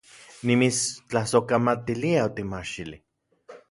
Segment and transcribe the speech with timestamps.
[0.49, 3.03] Nimitstlasojkamatilia otimajxili